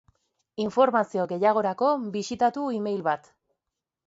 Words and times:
Informazio 0.63 1.25
gehiagorako 1.33 1.91
bisitatu 2.17 2.65
e-mail 2.79 3.05
bat. 3.11 3.31